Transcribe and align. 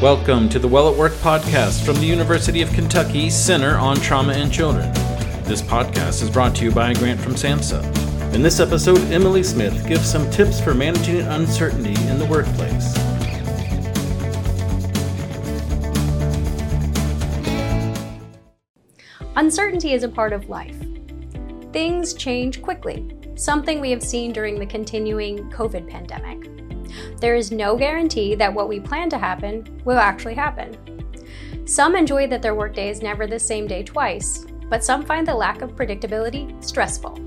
Welcome 0.00 0.48
to 0.48 0.58
the 0.58 0.66
Well 0.66 0.90
at 0.90 0.96
Work 0.96 1.12
podcast 1.16 1.84
from 1.84 1.96
the 1.96 2.06
University 2.06 2.62
of 2.62 2.72
Kentucky 2.72 3.28
Center 3.28 3.76
on 3.76 3.96
Trauma 3.96 4.32
and 4.32 4.50
Children. 4.50 4.90
This 5.44 5.60
podcast 5.60 6.22
is 6.22 6.30
brought 6.30 6.56
to 6.56 6.64
you 6.64 6.70
by 6.70 6.92
a 6.92 6.94
grant 6.94 7.20
from 7.20 7.34
SAMHSA. 7.34 8.32
In 8.32 8.40
this 8.40 8.60
episode, 8.60 8.98
Emily 9.12 9.42
Smith 9.42 9.86
gives 9.86 10.10
some 10.10 10.30
tips 10.30 10.58
for 10.58 10.72
managing 10.72 11.20
uncertainty 11.20 11.92
in 12.08 12.18
the 12.18 12.24
workplace. 12.24 12.96
Uncertainty 19.36 19.92
is 19.92 20.02
a 20.02 20.08
part 20.08 20.32
of 20.32 20.48
life. 20.48 20.82
Things 21.74 22.14
change 22.14 22.62
quickly, 22.62 23.14
something 23.34 23.82
we 23.82 23.90
have 23.90 24.02
seen 24.02 24.32
during 24.32 24.58
the 24.58 24.64
continuing 24.64 25.50
COVID 25.50 25.86
pandemic. 25.90 26.59
There 27.20 27.34
is 27.34 27.52
no 27.52 27.76
guarantee 27.76 28.34
that 28.34 28.52
what 28.52 28.68
we 28.68 28.80
plan 28.80 29.10
to 29.10 29.18
happen 29.18 29.80
will 29.84 29.98
actually 29.98 30.34
happen. 30.34 30.76
Some 31.66 31.94
enjoy 31.94 32.26
that 32.28 32.42
their 32.42 32.54
workday 32.54 32.88
is 32.88 33.02
never 33.02 33.26
the 33.26 33.38
same 33.38 33.66
day 33.66 33.82
twice, 33.82 34.46
but 34.68 34.84
some 34.84 35.04
find 35.04 35.26
the 35.26 35.34
lack 35.34 35.62
of 35.62 35.76
predictability 35.76 36.62
stressful. 36.64 37.18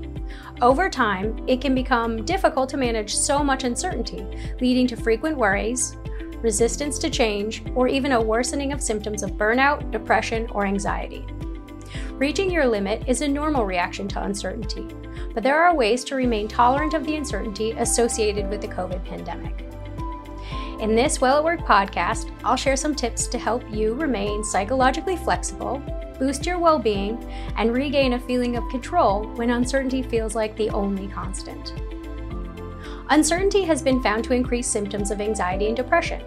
Over 0.60 0.88
time, 0.88 1.44
it 1.48 1.60
can 1.60 1.74
become 1.74 2.24
difficult 2.24 2.68
to 2.70 2.76
manage 2.76 3.14
so 3.14 3.42
much 3.42 3.64
uncertainty, 3.64 4.24
leading 4.60 4.86
to 4.88 4.96
frequent 4.96 5.36
worries, 5.36 5.96
resistance 6.42 6.98
to 6.98 7.10
change, 7.10 7.62
or 7.74 7.88
even 7.88 8.12
a 8.12 8.20
worsening 8.20 8.72
of 8.72 8.82
symptoms 8.82 9.22
of 9.22 9.32
burnout, 9.32 9.90
depression, 9.90 10.46
or 10.52 10.66
anxiety. 10.66 11.24
Reaching 12.18 12.48
your 12.48 12.64
limit 12.64 13.02
is 13.08 13.22
a 13.22 13.28
normal 13.28 13.66
reaction 13.66 14.06
to 14.08 14.22
uncertainty, 14.22 14.86
but 15.34 15.42
there 15.42 15.58
are 15.58 15.74
ways 15.74 16.04
to 16.04 16.14
remain 16.14 16.46
tolerant 16.46 16.94
of 16.94 17.04
the 17.04 17.16
uncertainty 17.16 17.72
associated 17.72 18.48
with 18.48 18.60
the 18.60 18.68
COVID 18.68 19.04
pandemic. 19.04 19.64
In 20.80 20.94
this 20.94 21.20
Well 21.20 21.38
at 21.38 21.44
Work 21.44 21.60
podcast, 21.62 22.30
I'll 22.44 22.54
share 22.54 22.76
some 22.76 22.94
tips 22.94 23.26
to 23.26 23.38
help 23.38 23.68
you 23.68 23.94
remain 23.94 24.44
psychologically 24.44 25.16
flexible, 25.16 25.82
boost 26.20 26.46
your 26.46 26.60
well 26.60 26.78
being, 26.78 27.18
and 27.56 27.74
regain 27.74 28.12
a 28.12 28.20
feeling 28.20 28.54
of 28.54 28.68
control 28.68 29.24
when 29.34 29.50
uncertainty 29.50 30.02
feels 30.02 30.36
like 30.36 30.56
the 30.56 30.70
only 30.70 31.08
constant. 31.08 31.74
Uncertainty 33.10 33.62
has 33.62 33.82
been 33.82 34.00
found 34.00 34.22
to 34.22 34.34
increase 34.34 34.68
symptoms 34.68 35.10
of 35.10 35.20
anxiety 35.20 35.66
and 35.66 35.76
depression. 35.76 36.22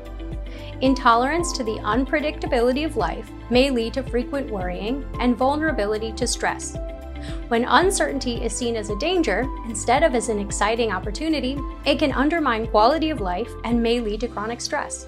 Intolerance 0.82 1.52
to 1.54 1.64
the 1.64 1.80
unpredictability 1.80 2.86
of 2.86 2.98
life 2.98 3.32
may 3.50 3.70
lead 3.70 3.94
to 3.96 4.04
frequent 4.04 4.50
worrying 4.50 5.06
and 5.20 5.36
vulnerability 5.36 6.12
to 6.14 6.28
stress, 6.28 6.78
when 7.48 7.66
uncertainty 7.66 8.44
is 8.44 8.56
seen 8.56 8.76
as 8.76 8.90
a 8.90 8.98
danger 8.98 9.48
instead 9.66 10.04
of 10.04 10.14
as 10.16 10.30
an 10.30 10.40
exciting 10.40 10.92
opportunity, 10.92 11.58
it 11.86 12.00
can 12.00 12.12
undermine 12.12 12.68
quality 12.68 13.10
of 13.10 13.22
life 13.22 13.52
and 13.64 13.82
may 13.82 14.00
lead 14.00 14.22
to 14.22 14.28
chronic 14.28 14.62
stress. 14.62 15.08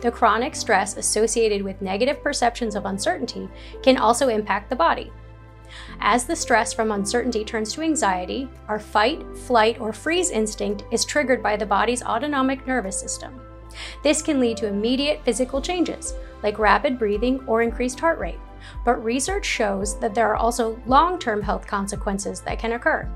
The 0.00 0.10
chronic 0.10 0.56
stress 0.56 0.96
associated 0.96 1.62
with 1.62 1.82
negative 1.82 2.22
perceptions 2.22 2.74
of 2.74 2.86
uncertainty 2.86 3.48
can 3.82 3.98
also 3.98 4.28
impact 4.28 4.70
the 4.70 4.76
body. 4.76 5.12
As 6.00 6.24
the 6.24 6.34
stress 6.34 6.72
from 6.72 6.90
uncertainty 6.90 7.44
turns 7.44 7.72
to 7.74 7.82
anxiety, 7.82 8.48
our 8.68 8.80
fight, 8.80 9.22
flight, 9.36 9.78
or 9.80 9.92
freeze 9.92 10.30
instinct 10.30 10.84
is 10.90 11.04
triggered 11.04 11.42
by 11.42 11.56
the 11.56 11.66
body's 11.66 12.02
autonomic 12.02 12.66
nervous 12.66 12.98
system. 12.98 13.40
This 14.02 14.22
can 14.22 14.40
lead 14.40 14.56
to 14.58 14.66
immediate 14.66 15.24
physical 15.24 15.60
changes, 15.60 16.14
like 16.42 16.58
rapid 16.58 16.98
breathing 16.98 17.42
or 17.46 17.62
increased 17.62 18.00
heart 18.00 18.18
rate 18.18 18.38
but 18.84 19.02
research 19.04 19.44
shows 19.44 19.98
that 20.00 20.14
there 20.14 20.28
are 20.28 20.36
also 20.36 20.80
long 20.86 21.18
term 21.18 21.42
health 21.42 21.66
consequences 21.66 22.40
that 22.40 22.58
can 22.58 22.72
occur. 22.72 23.08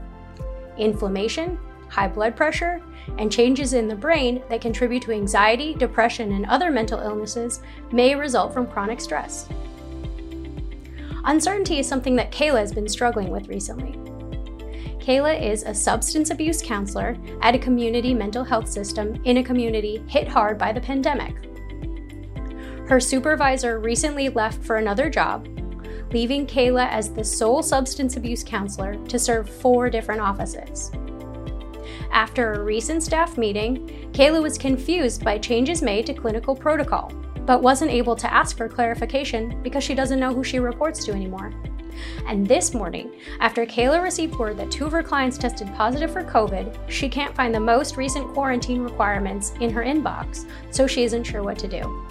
Inflammation, 0.79 1.59
high 1.89 2.09
blood 2.09 2.37
pressure, 2.37 2.83
and 3.19 3.31
changes 3.31 3.73
in 3.73 3.89
the 3.89 3.95
brain 3.95 4.43
that 4.49 4.61
contribute 4.61 5.03
to 5.03 5.13
anxiety, 5.13 5.75
depression, 5.75 6.33
and 6.33 6.47
other 6.47 6.71
mental 6.71 7.01
illnesses 7.01 7.61
may 7.93 8.15
result 8.15 8.53
from 8.53 8.67
chronic 8.67 9.01
stress. 9.01 9.49
Uncertainty 11.27 11.79
is 11.79 11.89
something 11.89 12.17
that 12.17 12.33
Kayla 12.33 12.59
has 12.59 12.73
been 12.73 12.89
struggling 12.89 13.31
with 13.31 13.49
recently. 13.49 14.04
Kayla 15.05 15.39
is 15.39 15.65
a 15.65 15.75
substance 15.75 16.31
abuse 16.31 16.63
counselor 16.63 17.19
at 17.43 17.55
a 17.55 17.59
community 17.59 18.15
mental 18.15 18.43
health 18.43 18.67
system 18.67 19.21
in 19.25 19.37
a 19.37 19.45
community 19.45 20.03
hit 20.09 20.27
hard 20.27 20.57
by 20.57 20.73
the 20.73 20.81
pandemic. 20.81 21.37
Her 22.89 22.99
supervisor 23.01 23.81
recently 23.81 24.31
left 24.31 24.65
for 24.65 24.77
another 24.77 25.11
job, 25.11 25.47
leaving 26.11 26.47
Kayla 26.47 26.89
as 26.89 27.13
the 27.13 27.23
sole 27.23 27.63
substance 27.63 28.17
abuse 28.17 28.43
counselor 28.43 28.95
to 29.09 29.19
serve 29.19 29.51
four 29.51 29.91
different 29.91 30.23
offices. 30.23 30.91
After 32.11 32.55
a 32.55 32.65
recent 32.65 33.03
staff 33.03 33.37
meeting, 33.37 34.09
Kayla 34.13 34.41
was 34.41 34.57
confused 34.57 35.23
by 35.23 35.37
changes 35.37 35.83
made 35.83 36.07
to 36.07 36.15
clinical 36.15 36.57
protocol, 36.57 37.13
but 37.45 37.63
wasn't 37.63 37.91
able 37.91 38.17
to 38.17 38.33
ask 38.33 38.57
for 38.57 38.71
clarification 38.71 39.63
because 39.63 39.85
she 39.85 39.95
doesn't 39.95 40.21
know 40.21 40.33
who 40.33 40.43
she 40.43 40.61
reports 40.61 41.05
to 41.05 41.13
anymore. 41.13 41.53
And 42.27 42.47
this 42.47 42.75
morning, 42.75 43.13
after 43.41 43.67
Kayla 43.67 44.03
received 44.03 44.37
word 44.37 44.57
that 44.59 44.71
two 44.71 44.87
of 44.87 44.93
her 44.93 45.03
clients 45.03 45.39
tested 45.39 45.69
positive 45.75 46.13
for 46.13 46.23
COVID, 46.23 46.79
she 46.89 47.09
can't 47.09 47.35
find 47.35 47.55
the 47.55 47.61
most 47.61 47.97
recent 47.97 48.29
quarantine 48.33 48.83
requirements 48.83 49.53
in 49.61 49.71
her 49.71 49.83
inbox, 49.83 50.49
so 50.71 50.87
she 50.87 51.05
isn't 51.05 51.25
sure 51.25 51.43
what 51.43 51.59
to 51.59 51.69
do 51.69 52.05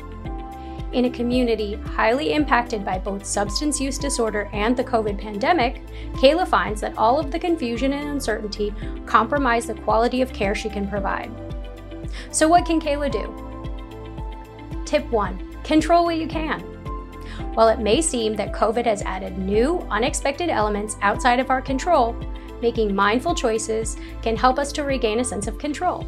in 0.93 1.05
a 1.05 1.09
community 1.09 1.73
highly 1.73 2.33
impacted 2.33 2.85
by 2.85 2.97
both 2.97 3.25
substance 3.25 3.81
use 3.81 3.97
disorder 3.97 4.49
and 4.53 4.77
the 4.77 4.83
COVID 4.83 5.19
pandemic, 5.19 5.81
Kayla 6.13 6.47
finds 6.47 6.81
that 6.81 6.97
all 6.97 7.19
of 7.19 7.31
the 7.31 7.39
confusion 7.39 7.93
and 7.93 8.09
uncertainty 8.09 8.73
compromise 9.05 9.65
the 9.65 9.73
quality 9.73 10.21
of 10.21 10.31
care 10.31 10.55
she 10.55 10.69
can 10.69 10.87
provide. 10.87 11.31
So, 12.31 12.47
what 12.47 12.65
can 12.65 12.79
Kayla 12.79 13.11
do? 13.11 14.83
Tip 14.85 15.09
1 15.11 15.63
Control 15.63 16.05
what 16.05 16.17
you 16.17 16.27
can. 16.27 16.72
While 17.53 17.69
it 17.69 17.79
may 17.79 18.01
seem 18.01 18.35
that 18.35 18.53
COVID 18.53 18.85
has 18.85 19.01
added 19.01 19.37
new, 19.37 19.79
unexpected 19.89 20.49
elements 20.49 20.97
outside 21.01 21.39
of 21.39 21.49
our 21.49 21.61
control, 21.61 22.13
making 22.61 22.95
mindful 22.95 23.35
choices 23.35 23.97
can 24.21 24.35
help 24.35 24.59
us 24.59 24.71
to 24.73 24.83
regain 24.83 25.19
a 25.19 25.23
sense 25.23 25.47
of 25.47 25.57
control. 25.57 26.07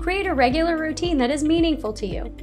Create 0.00 0.26
a 0.26 0.34
regular 0.34 0.78
routine 0.78 1.18
that 1.18 1.30
is 1.30 1.44
meaningful 1.44 1.92
to 1.92 2.06
you 2.06 2.34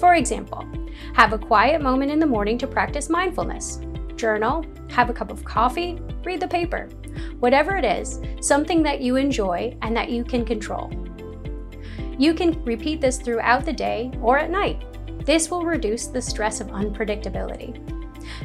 for 0.00 0.14
example, 0.14 0.66
have 1.12 1.34
a 1.34 1.38
quiet 1.38 1.82
moment 1.82 2.10
in 2.10 2.18
the 2.18 2.26
morning 2.26 2.56
to 2.58 2.66
practice 2.66 3.10
mindfulness. 3.10 3.80
Journal, 4.16 4.64
have 4.88 5.10
a 5.10 5.12
cup 5.12 5.30
of 5.30 5.44
coffee, 5.44 6.00
read 6.24 6.40
the 6.40 6.48
paper. 6.48 6.88
Whatever 7.38 7.76
it 7.76 7.84
is, 7.84 8.18
something 8.40 8.82
that 8.82 9.02
you 9.02 9.16
enjoy 9.16 9.76
and 9.82 9.94
that 9.94 10.08
you 10.08 10.24
can 10.24 10.46
control. 10.46 10.90
You 12.18 12.32
can 12.32 12.64
repeat 12.64 13.02
this 13.02 13.18
throughout 13.18 13.66
the 13.66 13.74
day 13.74 14.10
or 14.22 14.38
at 14.38 14.50
night. 14.50 14.82
This 15.30 15.48
will 15.48 15.64
reduce 15.64 16.08
the 16.08 16.20
stress 16.20 16.60
of 16.60 16.66
unpredictability. 16.72 17.78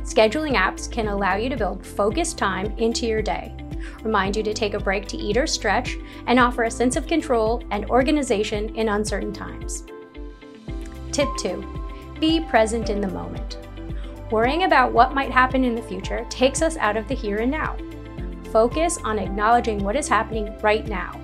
Scheduling 0.04 0.54
apps 0.54 0.88
can 0.90 1.08
allow 1.08 1.36
you 1.36 1.50
to 1.50 1.58
build 1.58 1.84
focused 1.84 2.38
time 2.38 2.78
into 2.78 3.08
your 3.08 3.24
day, 3.24 3.56
remind 4.04 4.36
you 4.36 4.44
to 4.44 4.54
take 4.54 4.76
a 4.76 4.80
break 4.80 5.08
to 5.08 5.18
eat 5.18 5.36
or 5.36 5.48
stretch, 5.48 5.98
and 6.28 6.40
offer 6.40 6.66
a 6.66 6.70
sense 6.70 6.96
of 6.96 7.08
control 7.08 7.64
and 7.72 7.90
organization 7.90 8.76
in 8.76 8.90
uncertain 8.90 9.34
times. 9.34 9.86
Tip 11.12 11.28
2 11.40 11.66
Be 12.20 12.42
present 12.42 12.92
in 12.92 13.02
the 13.02 13.08
moment. 13.08 13.58
Worrying 14.30 14.66
about 14.66 14.94
what 14.94 15.16
might 15.16 15.32
happen 15.32 15.64
in 15.64 15.74
the 15.74 15.82
future 15.82 16.24
takes 16.30 16.62
us 16.62 16.78
out 16.78 16.98
of 16.98 17.08
the 17.08 17.16
here 17.16 17.38
and 17.38 17.50
now. 17.50 17.76
Focus 18.52 19.00
on 19.04 19.18
acknowledging 19.18 19.80
what 19.80 19.96
is 19.96 20.08
happening 20.08 20.56
right 20.62 20.86
now. 20.88 21.20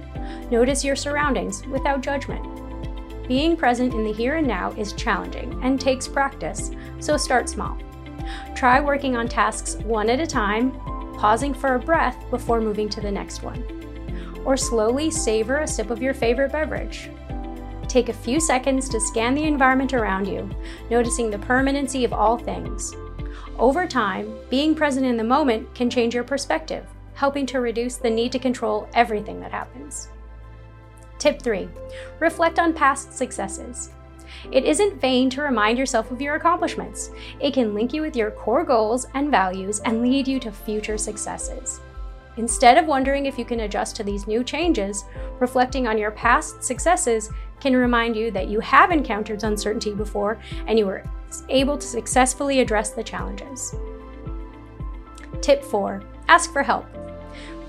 Notice 0.49 0.83
your 0.83 0.95
surroundings 0.95 1.63
without 1.67 2.01
judgment. 2.01 2.60
Being 3.31 3.55
present 3.55 3.93
in 3.93 4.03
the 4.03 4.11
here 4.11 4.35
and 4.35 4.45
now 4.45 4.73
is 4.73 4.91
challenging 4.91 5.57
and 5.63 5.79
takes 5.79 6.05
practice, 6.05 6.71
so 6.99 7.15
start 7.15 7.47
small. 7.47 7.77
Try 8.55 8.81
working 8.81 9.15
on 9.15 9.29
tasks 9.29 9.77
one 9.85 10.09
at 10.09 10.19
a 10.19 10.27
time, 10.27 10.73
pausing 11.13 11.53
for 11.53 11.75
a 11.75 11.79
breath 11.79 12.29
before 12.29 12.59
moving 12.59 12.89
to 12.89 12.99
the 12.99 13.09
next 13.09 13.41
one. 13.41 13.63
Or 14.43 14.57
slowly 14.57 15.09
savor 15.09 15.59
a 15.59 15.67
sip 15.67 15.91
of 15.91 16.01
your 16.01 16.13
favorite 16.13 16.51
beverage. 16.51 17.09
Take 17.87 18.09
a 18.09 18.13
few 18.13 18.41
seconds 18.41 18.89
to 18.89 18.99
scan 18.99 19.33
the 19.33 19.45
environment 19.45 19.93
around 19.93 20.27
you, 20.27 20.49
noticing 20.89 21.29
the 21.29 21.39
permanency 21.39 22.03
of 22.03 22.11
all 22.11 22.37
things. 22.37 22.93
Over 23.57 23.87
time, 23.87 24.35
being 24.49 24.75
present 24.75 25.05
in 25.05 25.15
the 25.15 25.23
moment 25.23 25.73
can 25.73 25.89
change 25.89 26.13
your 26.13 26.25
perspective, 26.25 26.85
helping 27.13 27.45
to 27.45 27.61
reduce 27.61 27.95
the 27.95 28.09
need 28.09 28.33
to 28.33 28.39
control 28.39 28.89
everything 28.93 29.39
that 29.39 29.53
happens. 29.53 30.09
Tip 31.21 31.39
3 31.39 31.69
Reflect 32.19 32.57
on 32.57 32.73
past 32.73 33.13
successes. 33.13 33.91
It 34.51 34.65
isn't 34.65 34.99
vain 34.99 35.29
to 35.29 35.43
remind 35.43 35.77
yourself 35.77 36.09
of 36.09 36.19
your 36.19 36.33
accomplishments. 36.33 37.11
It 37.39 37.53
can 37.53 37.75
link 37.75 37.93
you 37.93 38.01
with 38.01 38.15
your 38.15 38.31
core 38.31 38.63
goals 38.63 39.05
and 39.13 39.29
values 39.29 39.81
and 39.81 40.01
lead 40.01 40.27
you 40.27 40.39
to 40.39 40.51
future 40.51 40.97
successes. 40.97 41.79
Instead 42.37 42.79
of 42.79 42.87
wondering 42.87 43.27
if 43.27 43.37
you 43.37 43.45
can 43.45 43.59
adjust 43.59 43.95
to 43.97 44.03
these 44.03 44.25
new 44.25 44.43
changes, 44.43 45.05
reflecting 45.39 45.85
on 45.85 45.99
your 45.99 46.09
past 46.09 46.63
successes 46.63 47.29
can 47.59 47.77
remind 47.77 48.15
you 48.15 48.31
that 48.31 48.47
you 48.47 48.59
have 48.59 48.89
encountered 48.89 49.43
uncertainty 49.43 49.93
before 49.93 50.39
and 50.65 50.79
you 50.79 50.87
were 50.87 51.03
able 51.49 51.77
to 51.77 51.85
successfully 51.85 52.61
address 52.61 52.89
the 52.89 53.03
challenges. 53.03 53.75
Tip 55.39 55.63
4 55.63 56.01
Ask 56.27 56.51
for 56.51 56.63
help. 56.63 56.87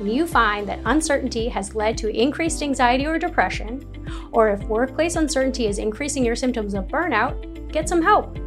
You 0.04 0.26
find 0.26 0.68
that 0.68 0.80
uncertainty 0.84 1.48
has 1.48 1.74
led 1.74 1.96
to 1.98 2.08
increased 2.08 2.62
anxiety 2.62 3.06
or 3.06 3.18
depression, 3.18 3.84
Or 4.32 4.50
if 4.50 4.62
workplace 4.64 5.16
uncertainty 5.16 5.66
is 5.66 5.78
increasing 5.78 6.24
your 6.24 6.36
symptoms 6.36 6.74
of 6.74 6.88
burnout, 6.88 7.70
get 7.72 7.88
some 7.88 8.02
help. 8.02 8.38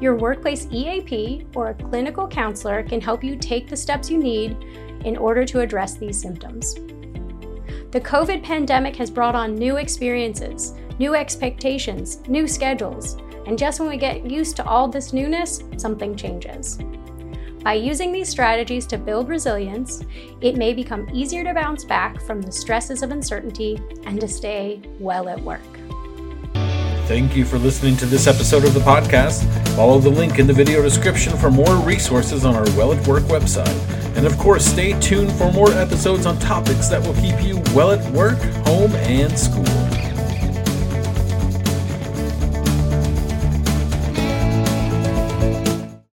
Your 0.00 0.14
workplace 0.14 0.68
EAP 0.70 1.46
or 1.54 1.68
a 1.68 1.74
clinical 1.74 2.28
counselor 2.28 2.82
can 2.82 3.00
help 3.00 3.24
you 3.24 3.36
take 3.36 3.68
the 3.68 3.76
steps 3.76 4.10
you 4.10 4.18
need 4.18 4.56
in 5.04 5.16
order 5.16 5.44
to 5.44 5.60
address 5.60 5.94
these 5.94 6.20
symptoms. 6.20 6.74
The 7.90 8.00
COVID 8.00 8.42
pandemic 8.42 8.94
has 8.96 9.10
brought 9.10 9.34
on 9.34 9.54
new 9.54 9.76
experiences, 9.76 10.74
new 10.98 11.14
expectations, 11.14 12.20
new 12.28 12.46
schedules, 12.46 13.16
and 13.46 13.58
just 13.58 13.80
when 13.80 13.88
we 13.88 13.96
get 13.96 14.30
used 14.30 14.56
to 14.56 14.64
all 14.66 14.88
this 14.88 15.12
newness, 15.12 15.62
something 15.78 16.14
changes. 16.14 16.78
By 17.62 17.74
using 17.74 18.12
these 18.12 18.28
strategies 18.28 18.86
to 18.86 18.98
build 18.98 19.28
resilience, 19.28 20.02
it 20.40 20.56
may 20.56 20.72
become 20.72 21.08
easier 21.12 21.42
to 21.44 21.52
bounce 21.52 21.84
back 21.84 22.20
from 22.22 22.40
the 22.40 22.52
stresses 22.52 23.02
of 23.02 23.10
uncertainty 23.10 23.80
and 24.04 24.20
to 24.20 24.28
stay 24.28 24.80
well 25.00 25.28
at 25.28 25.40
work. 25.42 25.60
Thank 27.08 27.34
you 27.34 27.44
for 27.44 27.58
listening 27.58 27.96
to 27.96 28.06
this 28.06 28.26
episode 28.26 28.64
of 28.64 28.74
the 28.74 28.80
podcast. 28.80 29.44
Follow 29.74 29.98
the 29.98 30.10
link 30.10 30.38
in 30.38 30.46
the 30.46 30.52
video 30.52 30.82
description 30.82 31.36
for 31.36 31.50
more 31.50 31.76
resources 31.76 32.44
on 32.44 32.54
our 32.54 32.64
Well 32.76 32.92
at 32.92 33.06
Work 33.08 33.24
website. 33.24 33.66
And 34.16 34.26
of 34.26 34.36
course, 34.38 34.64
stay 34.64 34.98
tuned 35.00 35.32
for 35.32 35.50
more 35.52 35.72
episodes 35.72 36.26
on 36.26 36.38
topics 36.38 36.88
that 36.88 37.02
will 37.02 37.14
keep 37.14 37.42
you 37.42 37.62
well 37.74 37.92
at 37.92 38.12
work, 38.12 38.38
home, 38.66 38.94
and 38.96 39.36
school. 39.38 39.87